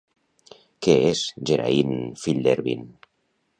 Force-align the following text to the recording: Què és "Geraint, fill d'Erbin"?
Què 0.85 0.95
és 1.09 1.21
"Geraint, 1.51 1.93
fill 2.25 2.43
d'Erbin"? 2.49 2.91